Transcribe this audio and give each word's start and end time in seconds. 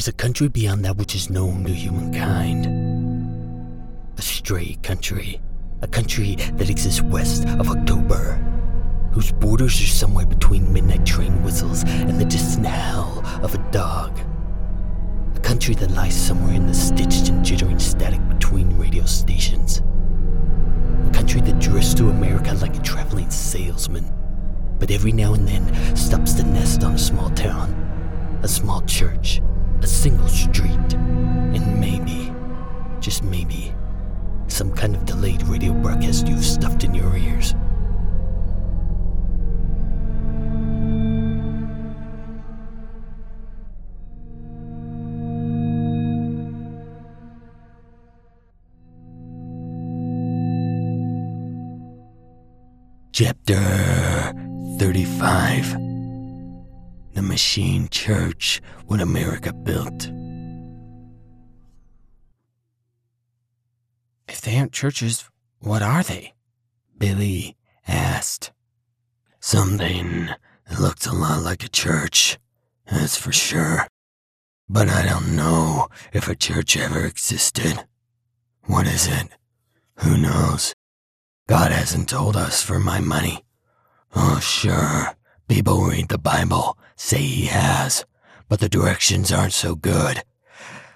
is 0.00 0.08
a 0.08 0.12
country 0.12 0.48
beyond 0.48 0.82
that 0.82 0.96
which 0.96 1.14
is 1.14 1.28
known 1.28 1.62
to 1.62 1.70
humankind. 1.70 2.64
A 4.16 4.22
stray 4.22 4.78
country. 4.82 5.38
A 5.82 5.86
country 5.86 6.36
that 6.54 6.70
exists 6.70 7.02
west 7.02 7.46
of 7.46 7.68
October, 7.68 8.36
whose 9.12 9.30
borders 9.30 9.78
are 9.82 9.86
somewhere 9.86 10.24
between 10.24 10.72
midnight 10.72 11.04
train 11.04 11.42
whistles 11.42 11.82
and 11.84 12.18
the 12.18 12.24
distant 12.24 12.64
howl 12.64 13.22
of 13.44 13.54
a 13.54 13.58
dog. 13.72 14.18
A 15.36 15.40
country 15.40 15.74
that 15.74 15.90
lies 15.90 16.16
somewhere 16.16 16.54
in 16.54 16.66
the 16.66 16.72
stitched 16.72 17.28
and 17.28 17.44
jittering 17.44 17.78
static 17.78 18.26
between 18.26 18.78
radio 18.78 19.04
stations. 19.04 19.82
A 21.08 21.10
country 21.12 21.42
that 21.42 21.58
drifts 21.58 21.92
through 21.92 22.08
America 22.08 22.54
like 22.54 22.74
a 22.74 22.80
traveling 22.80 23.28
salesman, 23.28 24.10
but 24.78 24.90
every 24.90 25.12
now 25.12 25.34
and 25.34 25.46
then 25.46 25.94
stops 25.94 26.32
to 26.34 26.42
nest 26.42 26.84
on 26.84 26.94
a 26.94 26.98
small 26.98 27.28
town, 27.32 27.68
a 28.42 28.48
small 28.48 28.80
church, 28.86 29.42
single 30.00 30.28
street, 30.28 30.94
and 30.94 31.78
maybe, 31.78 32.32
just 33.00 33.22
maybe, 33.22 33.74
some 34.46 34.72
kind 34.72 34.96
of 34.96 35.04
delayed 35.04 35.42
radio 35.42 35.74
broadcast 35.74 36.26
you've 36.26 36.42
stuffed 36.42 36.84
in 36.84 36.94
your 36.94 37.14
ears. 37.18 37.54
Chapter 53.12 54.32
35 54.78 55.89
The 57.12 57.22
Machine 57.22 57.88
Church 57.88 58.62
What 58.86 59.00
America 59.00 59.52
Built. 59.52 60.10
If 64.28 64.40
they 64.40 64.56
aren't 64.58 64.72
churches, 64.72 65.28
what 65.58 65.82
are 65.82 66.04
they? 66.04 66.34
Billy 66.96 67.56
asked. 67.88 68.52
Something 69.40 70.28
that 70.68 70.80
looks 70.80 71.06
a 71.06 71.12
lot 71.12 71.42
like 71.42 71.64
a 71.64 71.68
church, 71.68 72.38
that's 72.90 73.16
for 73.16 73.32
sure. 73.32 73.88
But 74.68 74.88
I 74.88 75.04
don't 75.04 75.34
know 75.34 75.88
if 76.12 76.28
a 76.28 76.36
church 76.36 76.76
ever 76.76 77.04
existed. 77.04 77.84
What 78.66 78.86
is 78.86 79.08
it? 79.08 79.28
Who 79.96 80.16
knows? 80.16 80.74
God 81.48 81.72
hasn't 81.72 82.08
told 82.08 82.36
us 82.36 82.62
for 82.62 82.78
my 82.78 83.00
money. 83.00 83.44
Oh, 84.14 84.38
sure, 84.38 85.16
people 85.50 85.82
read 85.82 86.08
the 86.08 86.16
Bible, 86.16 86.78
say 86.94 87.18
he 87.18 87.46
has, 87.46 88.04
but 88.48 88.60
the 88.60 88.68
directions 88.68 89.32
aren't 89.32 89.52
so 89.52 89.74
good. 89.74 90.22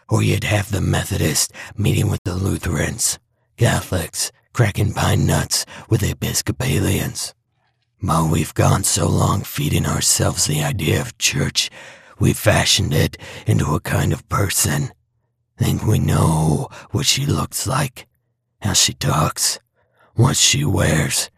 Or 0.08 0.22
you'd 0.22 0.44
have 0.44 0.70
the 0.70 0.80
Methodists 0.80 1.52
meeting 1.76 2.08
with 2.08 2.22
the 2.22 2.36
Lutherans, 2.36 3.18
Catholics 3.56 4.30
cracking 4.52 4.92
pine 4.92 5.26
nuts 5.26 5.66
with 5.90 6.04
Episcopalians. 6.04 7.34
But 8.00 8.30
we've 8.30 8.54
gone 8.54 8.84
so 8.84 9.08
long 9.08 9.42
feeding 9.42 9.86
ourselves 9.86 10.46
the 10.46 10.62
idea 10.62 11.00
of 11.00 11.18
church, 11.18 11.68
we've 12.20 12.38
fashioned 12.38 12.94
it 12.94 13.18
into 13.48 13.74
a 13.74 13.80
kind 13.80 14.12
of 14.12 14.28
person. 14.28 14.92
Think 15.58 15.84
we 15.84 15.98
know 15.98 16.68
what 16.92 17.06
she 17.06 17.26
looks 17.26 17.66
like, 17.66 18.06
how 18.62 18.74
she 18.74 18.92
talks, 18.92 19.58
what 20.14 20.36
she 20.36 20.64
wears, 20.64 21.28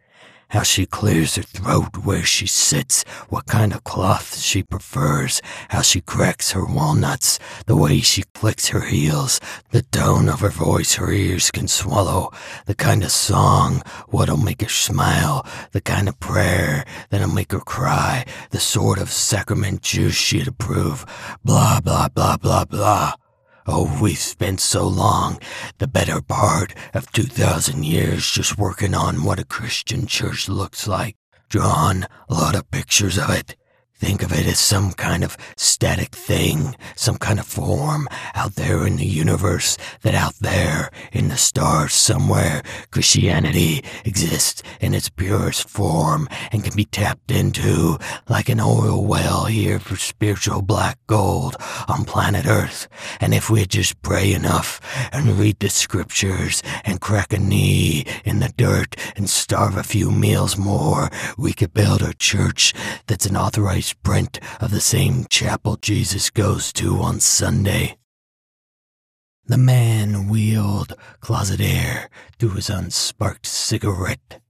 how 0.49 0.63
she 0.63 0.87
clears 0.87 1.37
her 1.37 1.43
throat 1.43 1.97
where 2.05 2.23
she 2.23 2.47
sits, 2.47 3.05
what 3.29 3.47
kind 3.47 3.73
of 3.73 3.85
cloth 3.85 4.39
she 4.39 4.63
prefers, 4.63 5.43
how 5.71 5.83
she 5.83 6.01
cracks 6.01 6.53
her 6.53 6.65
walnuts, 6.65 7.39
the 7.67 7.77
way 7.77 8.01
she 8.01 8.23
clicks 8.34 8.69
her 8.69 8.83
heels, 8.83 9.41
the 9.71 9.83
tone 9.83 10.29
of 10.29 10.41
her 10.41 10.51
voice 10.51 10.95
her 10.95 11.11
ears 11.11 11.51
can 11.51 11.69
swallow, 11.69 12.31
the 12.67 12.75
kind 12.75 13.03
of 13.03 13.11
song 13.11 13.83
what'll 14.09 14.37
make 14.37 14.62
her 14.62 14.69
smile, 14.69 15.45
the 15.73 15.81
kind 15.81 16.09
of 16.09 16.21
prayer 16.21 16.85
that'll 17.11 17.29
make 17.29 17.53
her 17.53 17.61
cry, 17.61 18.25
the 18.51 18.61
sort 18.61 18.99
of 18.99 19.11
sacrament 19.11 19.83
juice 19.83 20.15
she'd 20.15 20.49
approve, 20.49 21.05
blah, 21.45 21.81
blah, 21.81 22.09
blah, 22.09 22.37
blah, 22.37 22.65
blah. 22.65 23.15
Oh, 23.69 23.99
we've 24.00 24.16
spent 24.16 24.60
so 24.60 24.87
long, 24.87 25.41
the 25.78 25.88
better 25.88 26.21
part 26.21 26.72
of 26.94 27.10
2,000 27.10 27.84
years, 27.84 28.31
just 28.31 28.56
working 28.56 28.94
on 28.94 29.25
what 29.25 29.41
a 29.41 29.44
Christian 29.44 30.06
church 30.06 30.49
looks 30.49 30.87
like. 30.87 31.16
Drawn 31.49 32.06
a 32.28 32.34
lot 32.34 32.55
of 32.55 32.71
pictures 32.71 33.19
of 33.19 33.28
it. 33.31 33.56
Think 33.99 34.23
of 34.23 34.31
it 34.31 34.47
as 34.47 34.59
some 34.59 34.93
kind 34.93 35.25
of 35.25 35.39
static 35.57 36.15
thing, 36.15 36.77
some 36.97 37.17
kind 37.17 37.41
of 37.41 37.47
form 37.47 38.09
out 38.34 38.55
there 38.55 38.87
in 38.87 38.97
the 38.97 39.07
universe, 39.07 39.79
that 40.03 40.15
out 40.15 40.34
there 40.39 40.91
in 41.12 41.29
the 41.29 41.39
stars 41.39 41.95
somewhere, 41.95 42.62
Christianity 42.91 43.83
exists 44.05 44.62
in 44.83 44.93
its 44.93 45.09
purest 45.09 45.71
form 45.71 46.29
and 46.53 46.62
can 46.62 46.77
be 46.77 46.85
tapped 46.85 47.31
into 47.31 47.97
like 48.29 48.51
an 48.51 48.61
oil 48.61 49.03
well 49.03 49.47
here 49.47 49.79
for 49.79 49.97
spiritual 49.97 50.61
black 50.61 50.99
gold 51.06 51.56
on 51.89 52.05
planet 52.05 52.47
Earth. 52.47 52.89
And 53.19 53.33
if 53.33 53.49
we 53.49 53.65
just 53.65 54.03
pray 54.03 54.35
enough 54.35 54.79
and 55.11 55.39
read 55.39 55.59
the 55.59 55.71
scriptures 55.71 56.62
and 56.85 57.01
crack 57.01 57.33
a 57.33 57.39
knee 57.39 58.05
in 58.27 58.41
the 58.41 58.53
dirt 58.59 58.95
and 59.17 59.31
starve 59.31 59.79
a 59.79 59.83
few 59.83 60.11
meals 60.11 60.59
more, 60.59 61.09
we 61.39 61.55
could 61.55 61.73
build 61.73 62.03
a 62.03 62.12
church 62.12 62.75
that's 63.06 63.25
an 63.25 63.39
authorized 63.39 63.86
print 63.95 64.39
of 64.61 64.71
the 64.71 64.81
same 64.81 65.27
chapel 65.29 65.77
Jesus 65.77 66.31
goes 66.31 66.73
to 66.75 66.99
on 66.99 67.21
Sunday. 67.21 67.97
The 69.47 69.57
man 69.57 70.29
wheeled 70.29 70.95
closet 71.21 71.61
air 71.61 72.11
through 72.39 72.51
his 72.51 72.69
unsparked 72.69 73.47
cigarette. 73.47 74.41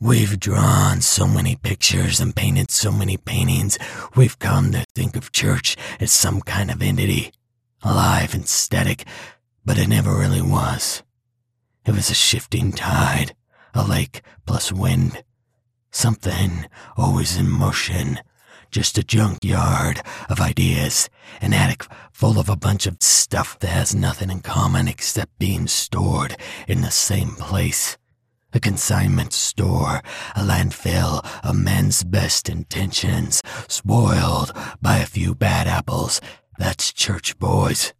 We've 0.00 0.38
drawn 0.38 1.00
so 1.00 1.26
many 1.26 1.56
pictures 1.56 2.20
and 2.20 2.36
painted 2.36 2.70
so 2.70 2.92
many 2.92 3.16
paintings, 3.16 3.78
we've 4.14 4.38
come 4.38 4.72
to 4.72 4.84
think 4.94 5.16
of 5.16 5.32
church 5.32 5.76
as 5.98 6.12
some 6.12 6.42
kind 6.42 6.70
of 6.70 6.82
entity, 6.82 7.32
alive 7.82 8.34
and 8.34 8.46
static, 8.46 9.06
but 9.64 9.78
it 9.78 9.88
never 9.88 10.14
really 10.14 10.42
was. 10.42 11.02
It 11.86 11.92
was 11.92 12.10
a 12.10 12.14
shifting 12.14 12.72
tide, 12.72 13.34
a 13.72 13.82
lake 13.82 14.20
plus 14.46 14.70
wind, 14.70 15.24
Something 15.94 16.66
always 16.96 17.36
in 17.36 17.48
motion. 17.48 18.18
Just 18.72 18.98
a 18.98 19.04
junkyard 19.04 20.02
of 20.28 20.40
ideas, 20.40 21.08
an 21.40 21.54
attic 21.54 21.86
full 22.10 22.40
of 22.40 22.48
a 22.48 22.56
bunch 22.56 22.86
of 22.88 22.96
stuff 23.00 23.56
that 23.60 23.68
has 23.68 23.94
nothing 23.94 24.28
in 24.28 24.40
common 24.40 24.88
except 24.88 25.38
being 25.38 25.68
stored 25.68 26.36
in 26.66 26.80
the 26.80 26.90
same 26.90 27.36
place. 27.36 27.96
A 28.52 28.58
consignment 28.58 29.32
store, 29.32 30.02
a 30.34 30.40
landfill 30.40 31.24
of 31.44 31.56
men's 31.56 32.02
best 32.02 32.48
intentions, 32.48 33.40
spoiled 33.68 34.52
by 34.82 34.96
a 34.98 35.06
few 35.06 35.32
bad 35.32 35.68
apples. 35.68 36.20
That's 36.58 36.92
church 36.92 37.38
boys. 37.38 37.94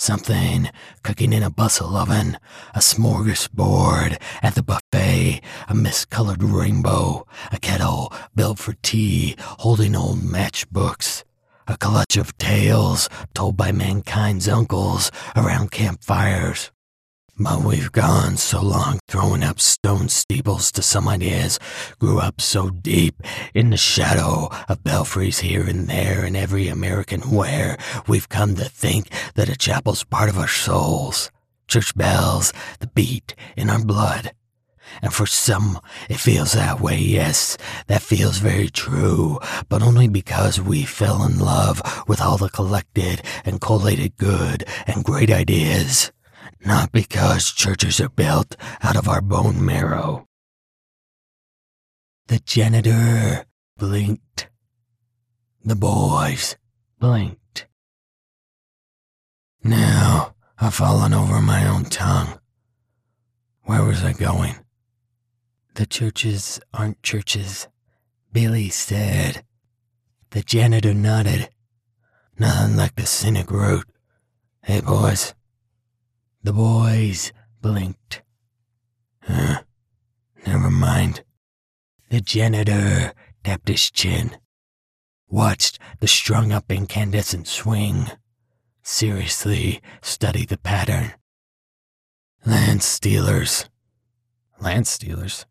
Something 0.00 0.70
cooking 1.02 1.34
in 1.34 1.42
a 1.42 1.50
bustle 1.50 1.94
oven, 1.94 2.38
a 2.74 2.78
smorgasbord 2.78 4.16
at 4.42 4.54
the 4.54 4.62
buffet, 4.62 5.42
a 5.68 5.74
miscolored 5.74 6.42
rainbow, 6.42 7.26
a 7.52 7.58
kettle 7.58 8.10
built 8.34 8.58
for 8.58 8.72
tea 8.80 9.36
holding 9.58 9.94
old 9.94 10.20
matchbooks, 10.20 11.24
a 11.68 11.76
clutch 11.76 12.16
of 12.16 12.38
tales 12.38 13.10
told 13.34 13.58
by 13.58 13.72
mankind's 13.72 14.48
uncles 14.48 15.10
around 15.36 15.70
campfires. 15.70 16.70
But 17.42 17.64
we've 17.64 17.90
gone 17.90 18.36
so 18.36 18.60
long 18.60 19.00
throwing 19.08 19.42
up 19.42 19.60
stone 19.60 20.10
steeples 20.10 20.70
to 20.72 20.82
some 20.82 21.08
ideas, 21.08 21.58
grew 21.98 22.18
up 22.18 22.38
so 22.38 22.68
deep 22.68 23.14
in 23.54 23.70
the 23.70 23.78
shadow 23.78 24.50
of 24.68 24.84
belfries 24.84 25.38
here 25.38 25.62
and 25.66 25.88
there 25.88 26.22
in 26.26 26.36
every 26.36 26.68
American 26.68 27.22
where, 27.22 27.78
we've 28.06 28.28
come 28.28 28.56
to 28.56 28.66
think 28.66 29.08
that 29.36 29.48
a 29.48 29.56
chapel's 29.56 30.04
part 30.04 30.28
of 30.28 30.36
our 30.36 30.48
souls. 30.48 31.30
Church 31.66 31.94
bells, 31.94 32.52
the 32.80 32.88
beat 32.88 33.34
in 33.56 33.70
our 33.70 33.82
blood. 33.82 34.32
And 35.00 35.14
for 35.14 35.24
some, 35.24 35.80
it 36.10 36.20
feels 36.20 36.52
that 36.52 36.78
way, 36.78 36.98
yes, 36.98 37.56
that 37.86 38.02
feels 38.02 38.36
very 38.36 38.68
true, 38.68 39.38
but 39.70 39.82
only 39.82 40.08
because 40.08 40.60
we 40.60 40.82
fell 40.82 41.24
in 41.24 41.38
love 41.38 41.80
with 42.06 42.20
all 42.20 42.36
the 42.36 42.50
collected 42.50 43.22
and 43.46 43.62
collated 43.62 44.18
good 44.18 44.66
and 44.86 45.04
great 45.04 45.30
ideas 45.30 46.12
not 46.64 46.92
because 46.92 47.52
churches 47.52 48.00
are 48.00 48.08
built 48.08 48.56
out 48.82 48.96
of 48.96 49.08
our 49.08 49.20
bone 49.20 49.64
marrow. 49.64 50.26
The 52.26 52.38
janitor 52.40 53.44
blinked. 53.76 54.48
The 55.64 55.74
boys 55.74 56.56
blinked. 56.98 57.66
Now 59.62 60.34
I've 60.58 60.74
fallen 60.74 61.12
over 61.12 61.40
my 61.40 61.66
own 61.66 61.84
tongue. 61.84 62.38
Where 63.64 63.84
was 63.84 64.04
I 64.04 64.12
going? 64.12 64.56
The 65.74 65.86
churches 65.86 66.60
aren't 66.74 67.02
churches, 67.02 67.68
Billy 68.32 68.68
said. 68.68 69.44
The 70.30 70.42
janitor 70.42 70.94
nodded. 70.94 71.50
Nothing 72.38 72.76
like 72.76 72.94
the 72.96 73.06
scenic 73.06 73.50
route. 73.50 73.88
Hey, 74.62 74.80
boys. 74.80 75.34
The 76.42 76.52
boys 76.54 77.32
blinked. 77.60 78.22
Huh? 79.22 79.62
Never 80.46 80.70
mind. 80.70 81.22
The 82.08 82.22
janitor 82.22 83.12
tapped 83.44 83.68
his 83.68 83.90
chin, 83.90 84.36
watched 85.28 85.78
the 86.00 86.08
strung 86.08 86.50
up 86.50 86.72
incandescent 86.72 87.46
swing, 87.46 88.10
seriously 88.82 89.82
studied 90.00 90.48
the 90.48 90.56
pattern. 90.56 91.12
Land 92.46 92.82
stealers. 92.82 93.68
Land 94.58 94.86
stealers? 94.86 95.44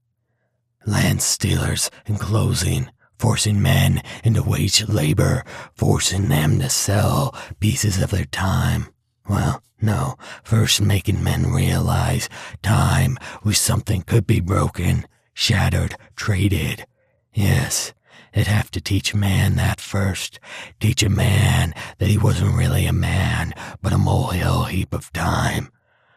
Land 0.87 1.21
stealers 1.21 1.91
enclosing, 2.07 2.89
forcing 3.19 3.61
men 3.61 4.01
into 4.23 4.41
wage 4.41 4.87
labor, 4.87 5.43
forcing 5.75 6.29
them 6.29 6.59
to 6.59 6.69
sell 6.69 7.35
pieces 7.59 8.01
of 8.01 8.09
their 8.09 8.25
time. 8.25 8.87
Well, 9.29 9.61
no, 9.79 10.15
first 10.43 10.81
making 10.81 11.23
men 11.23 11.51
realize 11.51 12.27
time 12.63 13.19
was 13.43 13.59
something 13.59 14.01
could 14.01 14.25
be 14.25 14.39
broken, 14.39 15.05
shattered, 15.35 15.95
traded. 16.15 16.87
Yes, 17.31 17.93
it'd 18.33 18.47
have 18.47 18.71
to 18.71 18.81
teach 18.81 19.13
man 19.13 19.55
that 19.55 19.79
first. 19.79 20.39
Teach 20.79 21.03
a 21.03 21.09
man 21.09 21.75
that 21.99 22.09
he 22.09 22.17
wasn't 22.17 22.57
really 22.57 22.87
a 22.87 22.91
man, 22.91 23.53
but 23.83 23.93
a 23.93 23.99
molehill 23.99 24.63
heap 24.63 24.95
of 24.95 25.13
time. 25.13 25.69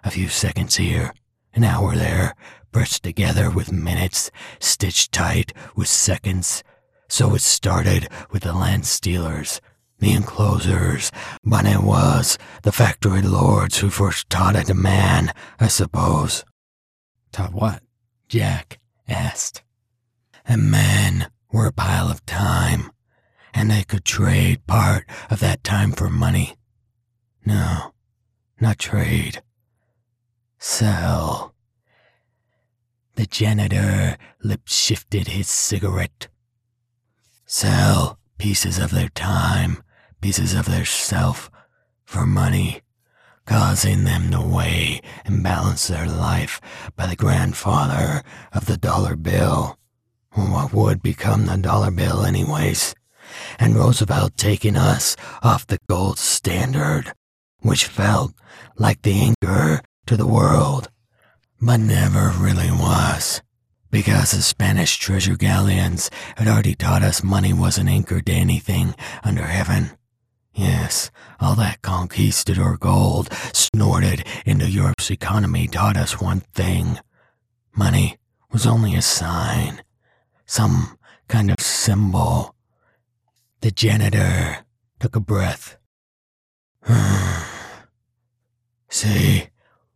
A 0.04 0.10
few 0.10 0.28
seconds 0.28 0.76
here, 0.76 1.12
an 1.52 1.64
hour 1.64 1.94
there, 1.94 2.34
pressed 2.72 3.02
together 3.02 3.50
with 3.50 3.70
minutes, 3.70 4.30
stitched 4.58 5.12
tight 5.12 5.52
with 5.76 5.86
seconds. 5.86 6.64
So 7.08 7.34
it 7.34 7.42
started 7.42 8.08
with 8.30 8.44
the 8.44 8.54
land 8.54 8.86
stealers, 8.86 9.60
the 10.02 10.12
enclosers, 10.12 11.12
but 11.44 11.64
it 11.64 11.80
was 11.80 12.36
the 12.64 12.72
factory 12.72 13.22
lords 13.22 13.78
who 13.78 13.88
first 13.88 14.28
taught 14.28 14.56
it 14.56 14.66
to 14.66 14.74
man, 14.74 15.32
I 15.60 15.68
suppose. 15.68 16.44
Taught 17.30 17.54
what? 17.54 17.82
Jack 18.28 18.80
asked. 19.08 19.62
And 20.44 20.72
men 20.72 21.28
were 21.52 21.66
a 21.66 21.72
pile 21.72 22.10
of 22.10 22.26
time, 22.26 22.90
and 23.54 23.70
they 23.70 23.84
could 23.84 24.04
trade 24.04 24.66
part 24.66 25.08
of 25.30 25.38
that 25.38 25.62
time 25.62 25.92
for 25.92 26.10
money. 26.10 26.56
No, 27.46 27.94
not 28.60 28.80
trade. 28.80 29.40
Sell. 30.58 31.54
The 33.14 33.26
janitor 33.26 34.16
lip 34.42 34.62
shifted 34.64 35.28
his 35.28 35.46
cigarette. 35.46 36.26
Sell 37.46 38.18
pieces 38.36 38.80
of 38.80 38.90
their 38.90 39.10
time, 39.10 39.80
pieces 40.22 40.54
of 40.54 40.66
their 40.66 40.86
self, 40.86 41.50
for 42.04 42.24
money, 42.24 42.80
causing 43.44 44.04
them 44.04 44.30
to 44.30 44.40
weigh 44.40 45.00
and 45.24 45.42
balance 45.42 45.88
their 45.88 46.06
life 46.06 46.60
by 46.96 47.06
the 47.06 47.16
grandfather 47.16 48.22
of 48.52 48.66
the 48.66 48.76
dollar 48.76 49.16
bill. 49.16 49.76
What 50.34 50.72
would 50.72 51.02
become 51.02 51.44
the 51.44 51.56
dollar 51.56 51.90
bill, 51.90 52.24
anyways? 52.24 52.94
And 53.58 53.76
Roosevelt 53.76 54.36
taking 54.36 54.76
us 54.76 55.16
off 55.42 55.66
the 55.66 55.78
gold 55.88 56.18
standard, 56.18 57.12
which 57.58 57.86
felt 57.86 58.32
like 58.76 59.02
the 59.02 59.34
anchor 59.42 59.82
to 60.06 60.16
the 60.16 60.26
world, 60.26 60.88
but 61.60 61.80
never 61.80 62.32
really 62.38 62.70
was. 62.70 63.42
Because 63.90 64.30
the 64.30 64.40
Spanish 64.40 64.96
treasure 64.96 65.36
galleons 65.36 66.10
had 66.36 66.48
already 66.48 66.74
taught 66.74 67.02
us 67.02 67.22
money 67.22 67.52
wasn't 67.52 67.90
anchored 67.90 68.26
to 68.26 68.32
anything 68.32 68.94
under 69.22 69.44
heaven. 69.44 69.90
Yes, 70.54 71.10
all 71.40 71.54
that 71.56 71.82
conquistador 71.82 72.76
gold 72.76 73.32
snorted 73.52 74.24
into 74.44 74.68
Europe's 74.68 75.10
economy 75.10 75.66
taught 75.66 75.96
us 75.96 76.20
one 76.20 76.40
thing. 76.54 76.98
Money 77.74 78.18
was 78.50 78.66
only 78.66 78.94
a 78.94 79.02
sign, 79.02 79.82
some 80.44 80.98
kind 81.28 81.50
of 81.50 81.60
symbol. 81.60 82.54
The 83.62 83.70
janitor 83.70 84.58
took 85.00 85.16
a 85.16 85.20
breath. 85.20 85.78
See, 88.90 89.48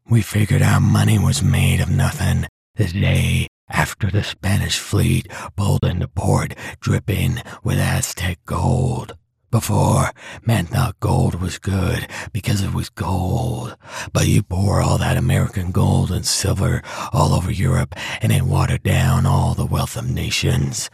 we 0.08 0.22
figured 0.22 0.62
our 0.62 0.80
money 0.80 1.18
was 1.18 1.42
made 1.42 1.80
of 1.80 1.90
nothing 1.90 2.46
the 2.76 2.86
day 2.86 3.48
after 3.68 4.10
the 4.10 4.22
Spanish 4.22 4.78
fleet 4.78 5.30
pulled 5.56 5.84
into 5.84 6.08
port 6.08 6.54
dripping 6.80 7.42
with 7.62 7.78
Aztec 7.78 8.38
gold. 8.46 9.16
Before, 9.56 10.12
men 10.44 10.66
thought 10.66 11.00
gold 11.00 11.40
was 11.40 11.58
good 11.58 12.06
because 12.30 12.60
it 12.60 12.74
was 12.74 12.90
gold. 12.90 13.74
But 14.12 14.26
you 14.26 14.42
pour 14.42 14.82
all 14.82 14.98
that 14.98 15.16
American 15.16 15.70
gold 15.70 16.10
and 16.10 16.26
silver 16.26 16.82
all 17.10 17.32
over 17.32 17.50
Europe 17.50 17.94
and 18.20 18.32
it 18.32 18.42
watered 18.42 18.82
down 18.82 19.24
all 19.24 19.54
the 19.54 19.64
wealth 19.64 19.96
of 19.96 20.10
nations. 20.10 20.90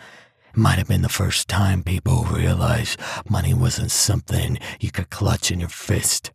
It 0.51 0.57
might 0.57 0.79
have 0.79 0.87
been 0.87 1.03
the 1.03 1.09
first 1.09 1.49
time 1.49 1.83
people 1.83 2.23
realized 2.23 3.01
money 3.29 3.53
wasn't 3.53 3.91
something 3.91 4.61
you 4.79 4.93
could 4.93 5.11
clutch 5.11 5.51
in 5.51 5.59
your 5.59 5.69
fist. 5.69 6.31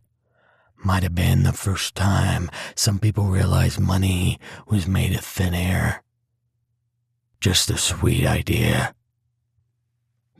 Might 0.84 1.04
have 1.04 1.14
been 1.14 1.44
the 1.44 1.54
first 1.54 1.94
time 1.94 2.50
some 2.74 2.98
people 2.98 3.24
realized 3.24 3.80
money 3.80 4.38
was 4.66 4.86
made 4.86 5.14
of 5.14 5.24
thin 5.24 5.54
air. 5.54 6.02
Just 7.40 7.70
a 7.70 7.78
sweet 7.78 8.26
idea. 8.26 8.94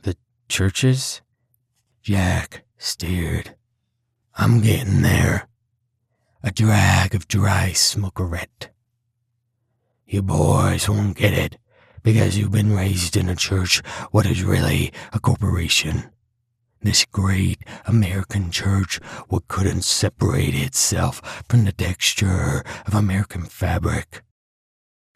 The 0.03 0.15
churches? 0.49 1.23
Jack 2.01 2.63
steered. 2.77 3.55
I'm 4.35 4.61
getting 4.61 5.01
there. 5.01 5.47
A 6.41 6.51
drag 6.51 7.13
of 7.13 7.27
dry 7.27 7.71
smokerette. 7.73 8.69
You 10.07 10.21
boys 10.21 10.87
won't 10.87 11.17
get 11.17 11.33
it 11.33 11.57
because 12.01 12.37
you've 12.37 12.51
been 12.51 12.73
raised 12.73 13.17
in 13.17 13.27
a 13.27 13.35
church 13.35 13.81
what 14.11 14.25
is 14.25 14.43
really 14.43 14.93
a 15.11 15.19
corporation. 15.19 16.09
This 16.81 17.03
great 17.03 17.59
American 17.85 18.49
church 18.49 19.01
what 19.27 19.49
couldn't 19.49 19.83
separate 19.83 20.55
itself 20.55 21.43
from 21.49 21.65
the 21.65 21.73
texture 21.73 22.63
of 22.87 22.95
American 22.95 23.43
fabric. 23.43 24.23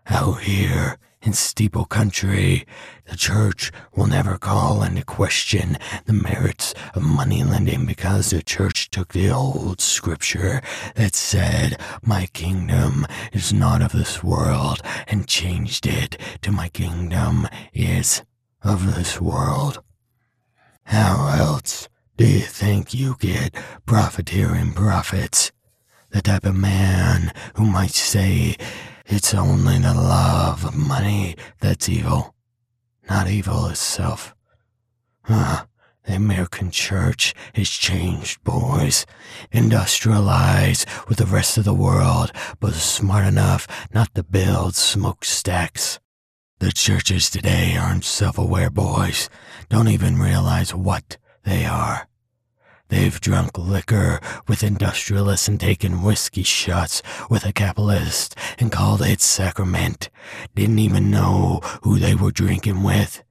Out 0.08 0.42
here 0.42 0.98
in 1.24 1.34
steeple 1.34 1.86
country, 1.86 2.66
the 3.10 3.16
church 3.16 3.72
will 3.96 4.08
never 4.08 4.38
call 4.38 4.84
into 4.84 5.04
question 5.04 5.78
the 6.06 6.14
merits 6.14 6.74
of 6.94 7.02
money 7.02 7.44
lending 7.44 7.86
because 7.86 8.30
the 8.30 8.44
church 8.44 8.90
took 8.90 9.14
the 9.14 9.30
old 9.30 9.80
scripture 9.80 10.62
that 10.96 11.16
said, 11.16 11.80
My 12.04 12.26
kingdom 12.28 13.08
is 13.32 13.54
not 13.54 13.82
of 13.82 13.94
this 13.94 14.22
world, 14.24 14.82
and 15.08 15.28
changed 15.28 15.88
it 15.88 16.18
to 16.42 16.52
My 16.52 16.68
kingdom 16.70 17.48
is 17.74 18.24
of 18.62 18.96
this 18.96 19.22
world. 19.22 19.82
How 20.86 21.34
else 21.40 21.88
do 22.18 22.28
you 22.28 22.42
think 22.42 22.94
you 22.94 23.16
get 23.20 23.56
profiteering 23.86 24.74
profits? 24.74 25.52
The 26.10 26.22
type 26.22 26.46
of 26.46 26.56
man 26.56 27.32
who 27.56 27.66
might 27.66 27.92
say 27.92 28.58
it's 29.06 29.34
only 29.34 29.80
the 29.80 29.94
love 29.94 30.66
of 30.66 30.76
money 30.76 31.36
that's 31.60 31.90
evil, 31.90 32.36
not 33.10 33.28
evil 33.28 33.68
itself. 33.68 34.34
Ah, 35.28 35.68
the 36.06 36.16
American 36.16 36.70
church 36.70 37.34
is 37.56 37.70
changed, 37.70 38.44
boys. 38.44 39.06
Industrialized 39.52 40.86
with 41.08 41.18
the 41.18 41.26
rest 41.26 41.58
of 41.58 41.64
the 41.64 41.74
world, 41.74 42.32
but 42.60 42.74
smart 42.74 43.26
enough 43.26 43.68
not 43.94 44.14
to 44.16 44.24
build 44.24 44.76
smokestacks. 44.76 46.00
The 46.60 46.72
churches 46.72 47.30
today 47.30 47.76
aren't 47.78 48.06
self 48.06 48.38
aware, 48.38 48.70
boys. 48.70 49.30
Don't 49.70 49.88
even 49.88 50.18
realize 50.18 50.74
what 50.74 51.18
they 51.44 51.66
are. 51.66 52.08
They've 52.94 53.20
drunk 53.20 53.58
liquor 53.58 54.22
with 54.48 54.62
industrialists 54.62 55.48
and 55.48 55.60
taken 55.60 56.04
whiskey 56.04 56.44
shots 56.44 57.02
with 57.28 57.44
a 57.44 57.52
capitalist 57.52 58.36
and 58.60 58.72
called 58.72 59.02
it 59.02 59.20
sacrament. 59.20 60.12
Didn't 60.54 60.78
even 60.78 61.10
know 61.10 61.62
who 61.82 61.98
they 61.98 62.14
were 62.14 62.30
drinking 62.30 62.84
with. 62.84 63.24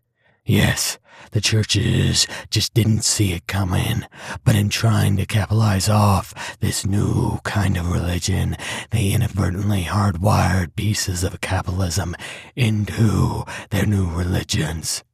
Yes, 0.45 0.99
the 1.31 1.41
churches 1.41 2.27
just 2.51 2.75
didn't 2.75 3.05
see 3.05 3.35
it 3.35 3.47
coming, 3.47 4.03
but 4.43 4.57
in 4.57 4.69
trying 4.69 5.17
to 5.19 5.27
capitalize 5.27 5.89
off 5.89 6.59
this 6.59 6.85
new 6.85 7.39
kind 7.45 7.77
of 7.77 7.93
religion, 7.93 8.57
they 8.91 9.13
inadvertently 9.13 9.85
hardwired 9.85 10.75
pieces 10.75 11.23
of 11.23 11.41
capitalism 11.41 12.17
into 12.57 13.45
their 13.71 13.87
new 13.87 14.11
religions. 14.11 15.05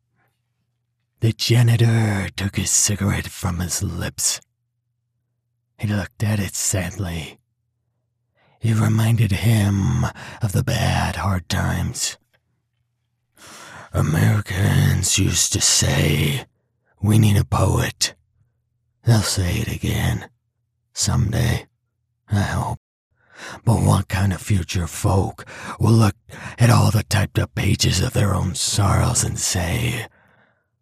The 1.21 1.33
janitor 1.33 2.29
took 2.37 2.55
his 2.55 2.71
cigarette 2.71 3.27
from 3.27 3.59
his 3.59 3.83
lips. 3.83 4.41
He 5.77 5.89
looked 5.89 6.23
at 6.23 6.39
it 6.39 6.55
sadly. 6.55 7.41
It 8.61 8.77
reminded 8.77 9.33
him 9.33 10.05
of 10.41 10.53
the 10.53 10.63
bad, 10.63 11.17
hard 11.17 11.49
times. 11.49 12.19
Americans 13.93 15.19
used 15.19 15.53
to 15.55 15.61
say, 15.61 16.47
We 17.03 17.19
need 17.19 17.37
a 17.37 17.45
poet. 17.45 18.15
They'll 19.05 19.23
say 19.23 19.57
it 19.57 19.75
again. 19.75 20.31
Someday. 20.93 21.67
I 22.31 22.43
hope. 22.43 22.79
But 23.65 23.83
what 23.83 24.07
kind 24.07 24.33
of 24.33 24.41
future 24.41 24.87
folk 24.87 25.45
will 25.81 25.93
look 25.93 26.17
at 26.59 26.71
all 26.71 26.93
the 26.93 27.03
typed 27.03 27.41
up 27.41 27.57
pages 27.57 28.01
of 28.01 28.13
their 28.13 28.37
own 28.37 28.55
sorrows 28.55 29.25
and 29.25 29.37
say, 29.37 30.07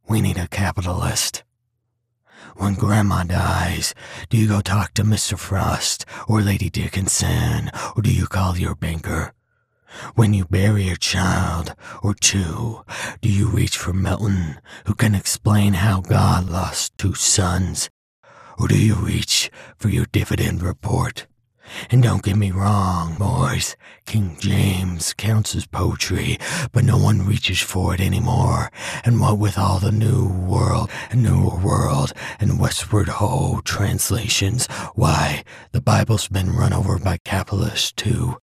We 0.09 0.21
need 0.21 0.39
a 0.39 0.47
capitalist? 0.47 1.43
When 2.55 2.75
Grandma 2.75 3.25
dies, 3.25 3.93
do 4.31 4.37
you 4.37 4.47
go 4.47 4.61
talk 4.61 4.95
to 4.95 5.03
Mr. 5.03 5.37
Frost 5.37 6.07
or 6.29 6.41
Lady 6.41 6.71
Dickinson, 6.71 7.73
or 7.97 8.03
do 8.03 8.13
you 8.13 8.29
call 8.29 8.57
your 8.57 8.77
banker? 8.77 9.33
When 10.15 10.33
you 10.33 10.45
bury 10.45 10.89
a 10.89 10.97
child 10.97 11.75
or 12.05 12.15
two, 12.15 12.85
do 13.21 13.29
you 13.29 13.49
reach 13.49 13.77
for 13.77 13.93
Milton, 13.93 14.61
who 14.85 14.95
can 14.95 15.15
explain 15.15 15.75
how 15.75 16.03
God 16.03 16.49
lost 16.49 16.97
two 16.97 17.15
sons? 17.15 17.91
Or 18.59 18.69
do 18.69 18.79
you 18.79 18.95
reach 18.95 19.51
for 19.77 19.89
your 19.89 20.07
dividend 20.13 20.63
report? 20.63 21.27
And 21.91 22.03
don't 22.03 22.23
get 22.23 22.37
me 22.37 22.51
wrong, 22.51 23.17
boys. 23.19 23.77
King 24.07 24.37
James 24.41 25.13
counts 25.15 25.55
as 25.55 25.67
poetry, 25.67 26.39
but 26.73 26.85
no 26.85 26.97
one 26.97 27.27
reaches 27.27 27.61
for 27.61 27.95
it 27.95 28.01
anymore. 28.01 28.71
And 29.05 29.21
what 29.21 29.39
with 29.39 29.59
all 29.59 29.79
the 29.79 29.93
new 29.93 30.29
world 30.29 30.91
and 31.11 31.23
newer 31.23 31.57
world 31.57 32.13
and 32.39 32.61
westward 32.61 33.09
ho 33.09 33.61
translations, 33.65 34.67
why, 34.95 35.45
the 35.73 35.81
Bible's 35.81 36.29
been 36.29 36.55
run 36.55 36.73
over 36.73 36.99
by 36.99 37.19
capitalists 37.25 37.93
too. 37.93 38.39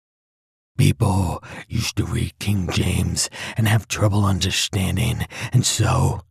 People 0.77 1.43
used 1.67 1.97
to 1.97 2.05
read 2.05 2.39
King 2.39 2.69
James 2.71 3.29
and 3.57 3.67
have 3.67 3.87
trouble 3.87 4.25
understanding, 4.25 5.25
and 5.51 5.65
so 5.65 6.21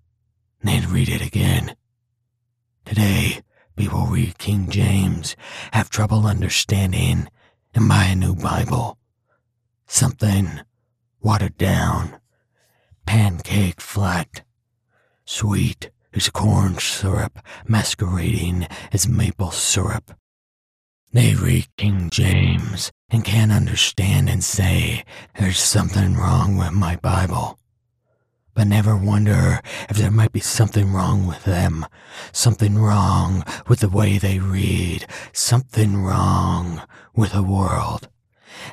they'd 0.62 0.86
read 0.86 1.10
it 1.10 1.20
again. 1.20 1.76
Today, 2.86 3.42
people 3.78 4.06
read 4.06 4.36
King 4.38 4.68
James, 4.68 5.36
have 5.72 5.88
trouble 5.88 6.26
understanding, 6.26 7.28
and 7.72 7.88
buy 7.88 8.06
a 8.06 8.16
new 8.16 8.34
Bible. 8.34 8.98
Something 9.86 10.60
watered 11.20 11.56
down, 11.56 12.18
pancake 13.06 13.80
flat, 13.80 14.42
sweet 15.24 15.90
as 16.12 16.28
corn 16.28 16.74
syrup 16.78 17.38
masquerading 17.68 18.66
as 18.90 19.08
maple 19.08 19.52
syrup. 19.52 20.12
They 21.12 21.34
read 21.34 21.68
King 21.76 22.10
James 22.10 22.90
and 23.10 23.24
can't 23.24 23.52
understand 23.52 24.28
and 24.28 24.42
say 24.42 25.04
there's 25.38 25.60
something 25.60 26.14
wrong 26.14 26.56
with 26.56 26.72
my 26.72 26.96
Bible. 26.96 27.60
But 28.58 28.66
never 28.66 28.96
wonder 28.96 29.60
if 29.88 29.96
there 29.98 30.10
might 30.10 30.32
be 30.32 30.40
something 30.40 30.92
wrong 30.92 31.28
with 31.28 31.44
them, 31.44 31.86
something 32.32 32.76
wrong 32.76 33.44
with 33.68 33.78
the 33.78 33.88
way 33.88 34.18
they 34.18 34.40
read, 34.40 35.06
something 35.32 36.02
wrong 36.02 36.82
with 37.14 37.34
the 37.34 37.44
world. 37.44 38.08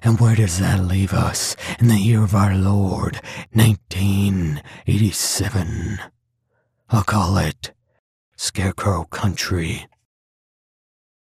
And 0.01 0.19
where 0.19 0.35
does 0.35 0.57
that 0.57 0.83
leave 0.83 1.13
us 1.13 1.55
in 1.77 1.87
the 1.87 1.99
year 1.99 2.23
of 2.23 2.33
our 2.33 2.55
Lord, 2.55 3.21
1987? 3.53 5.99
I'll 6.89 7.03
call 7.03 7.37
it 7.37 7.71
Scarecrow 8.35 9.03
Country. 9.03 9.85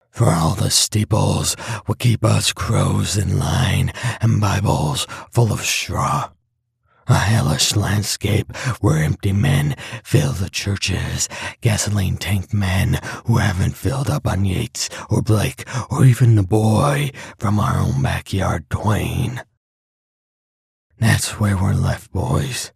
For 0.10 0.32
all 0.32 0.56
the 0.56 0.72
steeples 0.72 1.56
will 1.86 1.94
keep 1.94 2.26
us 2.26 2.52
crows 2.52 3.16
in 3.16 3.38
line 3.38 3.94
and 4.22 4.42
Bibles 4.42 5.06
full 5.30 5.54
of 5.54 5.62
straw. 5.62 6.32
A 7.10 7.16
hellish 7.16 7.76
landscape 7.76 8.56
where 8.82 9.04
empty 9.04 9.34
men 9.34 9.76
fill 10.04 10.32
the 10.32 10.50
churches, 10.50 11.28
gasoline 11.60 12.18
tanked 12.18 12.54
men 12.54 13.00
who 13.26 13.38
haven't 13.38 13.76
filled 13.76 14.12
up 14.12 14.28
on 14.28 14.46
Yeats 14.46 14.90
or 15.10 15.24
Blake 15.24 15.68
or 15.90 16.06
even 16.06 16.36
the 16.36 16.44
boy 16.44 17.10
from 17.40 17.60
our 17.60 17.80
own 17.80 18.04
backyard 18.04 18.70
Twain. 18.70 19.42
That's 21.00 21.40
where 21.40 21.58
we're 21.58 21.74
left, 21.74 22.12
boys. 22.12 22.72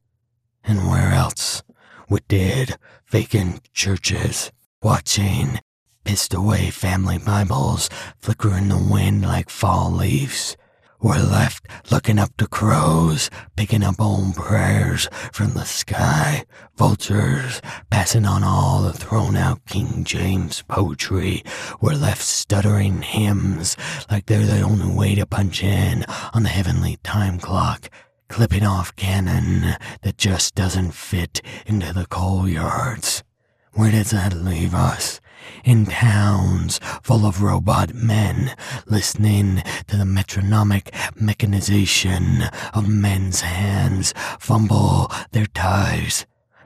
And 0.63 0.89
where 0.89 1.11
else? 1.11 1.61
With 2.09 2.27
dead, 2.27 2.77
vacant 3.05 3.71
churches, 3.71 4.51
watching 4.81 5.59
pissed 6.03 6.33
away 6.33 6.71
family 6.71 7.19
Bibles 7.19 7.87
flicker 8.19 8.57
in 8.57 8.69
the 8.69 8.77
wind 8.77 9.21
like 9.21 9.49
fall 9.51 9.91
leaves. 9.91 10.57
We're 11.03 11.21
left 11.21 11.67
looking 11.91 12.17
up 12.17 12.37
to 12.37 12.47
crows, 12.47 13.29
picking 13.57 13.83
up 13.83 13.99
old 13.99 14.35
prayers 14.35 15.09
from 15.33 15.53
the 15.53 15.65
sky, 15.65 16.45
vultures 16.77 17.61
passing 17.89 18.25
on 18.25 18.41
all 18.41 18.83
the 18.83 18.93
thrown 18.93 19.35
out 19.35 19.65
King 19.65 20.05
James 20.05 20.61
poetry. 20.61 21.43
We're 21.81 21.95
left 21.95 22.21
stuttering 22.21 23.01
hymns 23.01 23.75
like 24.09 24.27
they're 24.27 24.45
the 24.45 24.61
only 24.61 24.95
way 24.95 25.13
to 25.15 25.25
punch 25.25 25.61
in 25.61 26.05
on 26.33 26.43
the 26.43 26.49
heavenly 26.49 26.97
time 27.03 27.37
clock, 27.37 27.89
clipping 28.29 28.65
off 28.65 28.95
canon 28.95 29.75
that 30.03 30.17
just 30.17 30.55
doesn't 30.55 30.93
fit 30.93 31.41
into 31.65 31.91
the 31.91 32.05
coal 32.05 32.47
yards. 32.47 33.25
Where 33.73 33.91
does 33.91 34.11
that 34.11 34.31
leave 34.31 34.73
us? 34.73 35.19
In 35.63 35.85
towns 35.85 36.79
full 37.01 37.25
of 37.25 37.41
robot 37.41 37.93
men 37.93 38.55
listening 38.85 39.61
to 39.87 39.97
the 39.97 40.05
metronomic 40.05 40.93
mechanization 41.15 42.43
of 42.73 42.87
men's 42.87 43.41
hands 43.41 44.13
fumble 44.39 45.11
their 45.31 45.45
ties, 45.47 46.25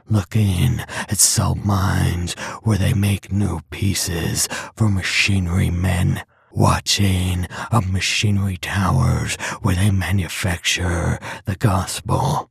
looking 0.09 0.79
at 1.09 1.17
salt 1.17 1.59
mines 1.59 2.33
where 2.63 2.77
they 2.77 2.93
make 2.93 3.31
new 3.31 3.59
pieces 3.69 4.47
for 4.75 4.89
machinery 4.89 5.69
men. 5.69 6.23
Watching 6.51 7.45
of 7.71 7.91
machinery 7.91 8.57
towers 8.57 9.35
where 9.61 9.75
they 9.75 9.91
manufacture 9.91 11.19
the 11.45 11.55
gospel 11.55 12.49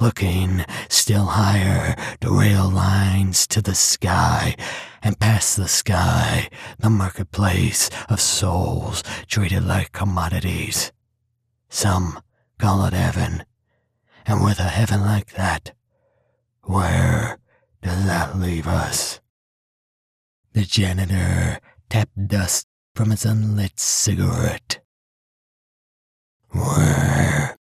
looking 0.00 0.64
still 0.88 1.26
higher 1.26 1.96
to 2.20 2.38
rail 2.38 2.68
lines 2.70 3.46
to 3.48 3.62
the 3.62 3.74
sky, 3.74 4.56
and 5.02 5.18
past 5.18 5.56
the 5.56 5.68
sky, 5.68 6.48
the 6.78 6.90
marketplace 6.90 7.90
of 8.08 8.20
souls 8.20 9.02
treated 9.26 9.64
like 9.64 9.92
commodities. 9.92 10.92
Some 11.68 12.20
call 12.58 12.84
it 12.86 12.92
heaven, 12.92 13.44
and 14.24 14.44
with 14.44 14.58
a 14.58 14.64
heaven 14.64 15.00
like 15.00 15.32
that, 15.32 15.72
where 16.62 17.38
does 17.82 18.06
that 18.06 18.38
leave 18.38 18.66
us? 18.66 19.20
The 20.52 20.62
janitor 20.62 21.60
tapped 21.88 22.28
dust 22.28 22.66
from 22.94 23.10
his 23.10 23.24
unlit 23.24 23.78
cigarette. 23.78 24.80
Where 26.50 27.56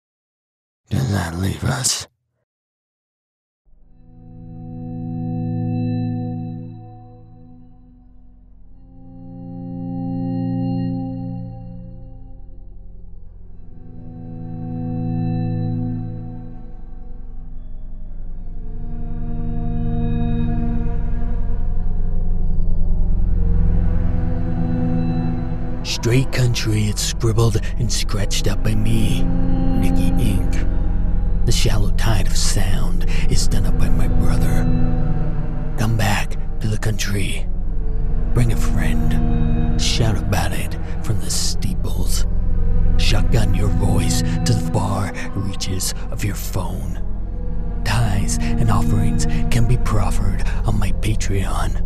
does 0.89 1.11
that 1.11 1.35
leave 1.35 1.63
us? 1.63 2.07
Stray 26.03 26.25
Country 26.33 26.88
it's 26.89 27.01
scribbled 27.01 27.62
and 27.77 27.89
scratched 27.89 28.50
up 28.50 28.62
by 28.62 28.75
me, 28.75 29.24
Nicky 29.24 30.07
Ink. 30.22 30.51
The 31.45 31.51
shallow 31.53 31.91
tide 31.91 32.27
of 32.27 32.36
sound 32.36 33.05
is 33.29 33.48
done 33.48 33.65
up 33.65 33.77
by 33.77 33.88
my 33.88 34.10
brother. 34.10 34.65
Come 35.79 35.95
back 35.95 36.36
to 36.60 36.67
the 36.67 36.77
country. 36.77 37.48
Bring 38.33 38.51
a 38.51 38.57
friend. 38.57 39.81
Shout 39.81 40.17
about 40.17 40.51
it 40.51 40.77
from 41.03 41.22
the 41.22 41.29
steeples. 41.29 42.27
Shotgun 42.98 43.53
your 43.53 43.69
voice 43.69 44.24
to 44.24 44.51
the 44.51 44.72
far 44.74 45.13
reaches 45.36 45.93
of 46.12 46.25
your 46.25 46.36
phone. 46.36 47.01
Ties 47.86 48.39
and 48.41 48.69
offerings 48.69 49.25
can 49.50 49.69
be 49.69 49.77
proffered 49.77 50.45
on 50.65 50.77
my 50.77 50.91
Patreon. 51.00 51.79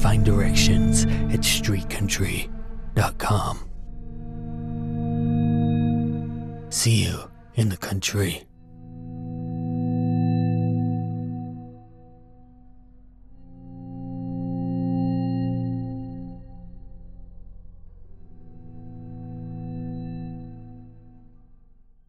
Find 0.00 0.24
directions 0.24 1.04
at 1.34 1.44
Stray 1.44 1.82
Country 1.90 2.48
com. 3.18 3.58
See 6.70 7.04
you 7.04 7.30
in 7.54 7.68
the 7.68 7.76
country. 7.76 8.46